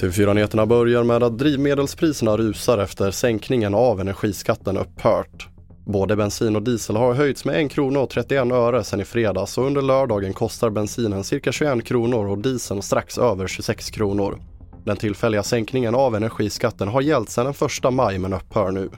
TV4-nyheterna 0.00 0.66
börjar 0.66 1.04
med 1.04 1.22
att 1.22 1.38
drivmedelspriserna 1.38 2.36
rusar 2.36 2.78
efter 2.78 3.10
sänkningen 3.10 3.74
av 3.74 4.00
energiskatten 4.00 4.76
upphört. 4.76 5.48
Både 5.86 6.16
bensin 6.16 6.56
och 6.56 6.62
diesel 6.62 6.96
har 6.96 7.14
höjts 7.14 7.44
med 7.44 7.66
1 7.66 7.72
krona 7.72 8.00
och 8.00 8.10
31 8.10 8.52
öre 8.52 8.84
sedan 8.84 9.00
i 9.00 9.04
fredags 9.04 9.58
och 9.58 9.66
under 9.66 9.82
lördagen 9.82 10.32
kostar 10.32 10.70
bensinen 10.70 11.24
cirka 11.24 11.52
21 11.52 11.84
kronor 11.84 12.28
och 12.28 12.38
dieseln 12.38 12.82
strax 12.82 13.18
över 13.18 13.46
26 13.46 13.90
kronor. 13.90 14.38
Den 14.84 14.96
tillfälliga 14.96 15.42
sänkningen 15.42 15.94
av 15.94 16.16
energiskatten 16.16 16.88
har 16.88 17.00
gällt 17.00 17.30
sedan 17.30 17.54
den 17.60 17.68
1 17.88 17.94
maj 17.94 18.18
men 18.18 18.32
upphör 18.32 18.70
nu. 18.70 18.90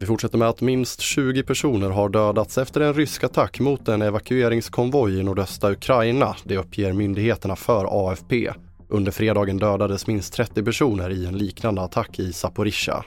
Vi 0.00 0.06
fortsätter 0.06 0.38
med 0.38 0.48
att 0.48 0.60
minst 0.60 1.00
20 1.00 1.42
personer 1.42 1.90
har 1.90 2.08
dödats 2.08 2.58
efter 2.58 2.80
en 2.80 2.94
rysk 2.94 3.24
attack 3.24 3.60
mot 3.60 3.88
en 3.88 4.02
evakueringskonvoj 4.02 5.18
i 5.18 5.22
nordöstra 5.22 5.70
Ukraina, 5.70 6.36
det 6.44 6.56
uppger 6.56 6.92
myndigheterna 6.92 7.56
för 7.56 8.08
AFP. 8.10 8.50
Under 8.88 9.12
fredagen 9.12 9.56
dödades 9.56 10.06
minst 10.06 10.32
30 10.32 10.62
personer 10.62 11.10
i 11.10 11.26
en 11.26 11.38
liknande 11.38 11.82
attack 11.82 12.18
i 12.18 12.32
Zaporizjzja. 12.32 13.04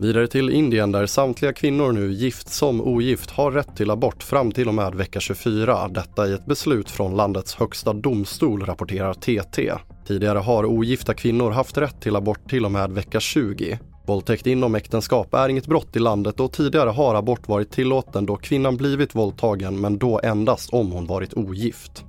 Vidare 0.00 0.26
till 0.26 0.50
Indien 0.50 0.92
där 0.92 1.06
samtliga 1.06 1.52
kvinnor 1.52 1.92
nu, 1.92 2.12
gift 2.12 2.48
som 2.48 2.80
ogift, 2.80 3.30
har 3.30 3.52
rätt 3.52 3.76
till 3.76 3.90
abort 3.90 4.22
fram 4.22 4.52
till 4.52 4.68
och 4.68 4.74
med 4.74 4.94
vecka 4.94 5.20
24. 5.20 5.88
Detta 5.88 6.28
i 6.28 6.32
ett 6.32 6.46
beslut 6.46 6.90
från 6.90 7.16
landets 7.16 7.54
högsta 7.54 7.92
domstol, 7.92 8.64
rapporterar 8.64 9.14
TT. 9.14 9.72
Tidigare 10.06 10.38
har 10.38 10.64
ogifta 10.64 11.14
kvinnor 11.14 11.50
haft 11.50 11.78
rätt 11.78 12.00
till 12.00 12.16
abort 12.16 12.50
till 12.50 12.64
och 12.64 12.72
med 12.72 12.90
vecka 12.90 13.20
20. 13.20 13.78
Våldtäkt 14.08 14.46
inom 14.46 14.74
äktenskap 14.74 15.34
är 15.34 15.48
inget 15.48 15.66
brott 15.66 15.96
i 15.96 15.98
landet 15.98 16.40
och 16.40 16.52
tidigare 16.52 16.90
har 16.90 17.14
abort 17.14 17.48
varit 17.48 17.70
tillåten 17.70 18.26
då 18.26 18.36
kvinnan 18.36 18.76
blivit 18.76 19.14
våldtagen 19.14 19.80
men 19.80 19.98
då 19.98 20.20
endast 20.22 20.70
om 20.72 20.92
hon 20.92 21.06
varit 21.06 21.34
ogift. 21.34 22.04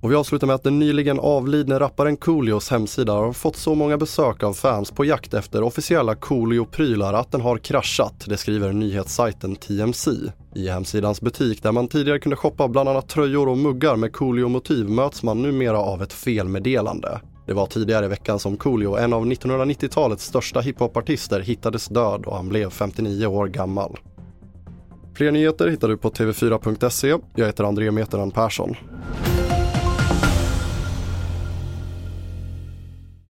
Och 0.00 0.10
vi 0.10 0.14
avslutar 0.14 0.46
med 0.46 0.54
att 0.54 0.62
den 0.62 0.78
nyligen 0.78 1.20
avlidne 1.20 1.80
rapparen 1.80 2.16
Coolios 2.16 2.70
hemsida 2.70 3.12
har 3.12 3.32
fått 3.32 3.56
så 3.56 3.74
många 3.74 3.98
besök 3.98 4.42
av 4.42 4.54
fans 4.54 4.90
på 4.90 5.04
jakt 5.04 5.34
efter 5.34 5.62
officiella 5.62 6.14
Coolio-prylar 6.14 7.14
att 7.14 7.32
den 7.32 7.40
har 7.40 7.58
kraschat, 7.58 8.24
det 8.26 8.36
skriver 8.36 8.72
nyhetssajten 8.72 9.56
TMC. 9.56 10.10
I 10.54 10.68
hemsidans 10.68 11.20
butik 11.20 11.62
där 11.62 11.72
man 11.72 11.88
tidigare 11.88 12.18
kunde 12.18 12.36
shoppa 12.36 12.68
bland 12.68 12.88
annat 12.88 13.08
tröjor 13.08 13.48
och 13.48 13.58
muggar 13.58 13.96
med 13.96 14.12
Coolio-motiv 14.12 14.88
möts 14.88 15.22
man 15.22 15.42
numera 15.42 15.78
av 15.78 16.02
ett 16.02 16.12
felmeddelande. 16.12 17.20
Det 17.46 17.52
var 17.52 17.66
tidigare 17.66 18.04
i 18.04 18.08
veckan 18.08 18.38
som 18.38 18.56
Coolio, 18.56 18.96
en 18.96 19.12
av 19.12 19.26
1990-talets 19.26 20.24
största 20.24 20.60
hiphopartister, 20.60 21.40
hittades 21.40 21.88
död 21.88 22.24
och 22.26 22.36
han 22.36 22.48
blev 22.48 22.70
59 22.70 23.26
år 23.26 23.46
gammal. 23.46 23.98
Fler 25.14 25.30
nyheter 25.30 25.68
hittar 25.68 25.88
du 25.88 25.96
på 25.96 26.10
tv4.se. 26.10 27.18
Jag 27.34 27.46
heter 27.46 27.64
André 27.64 27.90
Meteran 27.90 28.30
Persson. 28.30 28.76